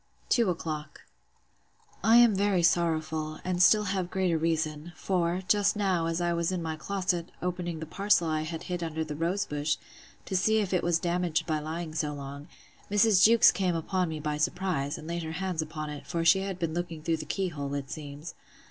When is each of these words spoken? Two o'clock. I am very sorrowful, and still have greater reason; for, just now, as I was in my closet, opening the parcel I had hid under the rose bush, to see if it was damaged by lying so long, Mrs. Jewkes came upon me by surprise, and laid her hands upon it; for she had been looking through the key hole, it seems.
Two 0.29 0.49
o'clock. 0.49 1.01
I 2.03 2.15
am 2.15 2.33
very 2.33 2.63
sorrowful, 2.63 3.39
and 3.45 3.61
still 3.61 3.83
have 3.83 4.09
greater 4.09 4.35
reason; 4.35 4.93
for, 4.95 5.43
just 5.47 5.75
now, 5.75 6.07
as 6.07 6.19
I 6.19 6.33
was 6.33 6.51
in 6.51 6.59
my 6.63 6.75
closet, 6.75 7.31
opening 7.39 7.79
the 7.79 7.85
parcel 7.85 8.27
I 8.27 8.41
had 8.41 8.63
hid 8.63 8.81
under 8.81 9.03
the 9.03 9.15
rose 9.15 9.45
bush, 9.45 9.77
to 10.25 10.35
see 10.35 10.57
if 10.57 10.73
it 10.73 10.81
was 10.83 10.97
damaged 10.97 11.45
by 11.45 11.59
lying 11.59 11.93
so 11.93 12.15
long, 12.15 12.47
Mrs. 12.89 13.23
Jewkes 13.25 13.51
came 13.51 13.75
upon 13.75 14.09
me 14.09 14.19
by 14.19 14.37
surprise, 14.37 14.97
and 14.97 15.07
laid 15.07 15.21
her 15.21 15.33
hands 15.33 15.61
upon 15.61 15.91
it; 15.91 16.07
for 16.07 16.25
she 16.25 16.39
had 16.39 16.57
been 16.57 16.73
looking 16.73 17.03
through 17.03 17.17
the 17.17 17.25
key 17.25 17.49
hole, 17.49 17.75
it 17.75 17.91
seems. 17.91 18.33